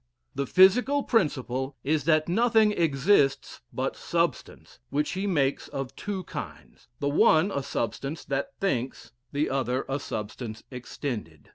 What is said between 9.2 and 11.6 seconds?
the other a substance extended.